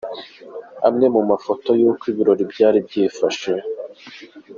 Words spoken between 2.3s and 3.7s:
byari byifashe:.